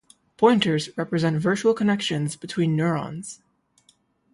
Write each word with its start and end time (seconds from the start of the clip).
Pointers 0.35 0.89
represent 0.97 1.39
virtual 1.39 1.75
connections 1.75 2.35
between 2.35 2.75
neurons. 2.75 3.43